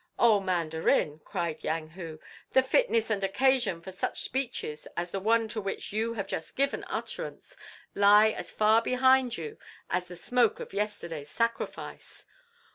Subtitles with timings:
[0.17, 2.19] "O Mandarin," cried Yang Hu,
[2.53, 6.55] "the fitness and occasion for such speeches as the one to which you have just
[6.55, 7.55] given utterance
[7.93, 9.59] lie as far behind you
[9.91, 12.25] as the smoke of yesterday's sacrifice.